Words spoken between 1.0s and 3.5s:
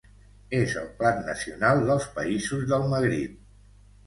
plat nacional dels països del Magrib.